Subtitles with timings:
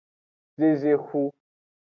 [0.59, 1.23] Zezexu.